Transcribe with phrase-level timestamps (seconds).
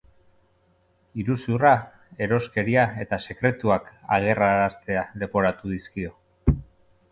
[1.23, 1.73] Iruzurra,
[2.27, 6.19] eroskeria eta sekretuak agerraraztea leporatu dizkio.